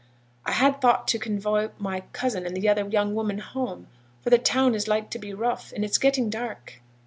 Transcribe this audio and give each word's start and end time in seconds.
'I 0.47 0.53
had 0.53 0.81
thought 0.81 1.07
to 1.09 1.19
convoy 1.19 1.69
my 1.77 2.01
cousin 2.11 2.43
and 2.47 2.57
the 2.57 2.67
other 2.67 2.87
young 2.89 3.13
woman 3.13 3.37
home, 3.37 3.85
for 4.23 4.31
the 4.31 4.39
town 4.39 4.73
is 4.73 4.87
like 4.87 5.11
to 5.11 5.19
be 5.19 5.31
rough, 5.31 5.71
and 5.73 5.85
it's 5.85 5.99
getting 5.99 6.27
dark.' 6.27 6.81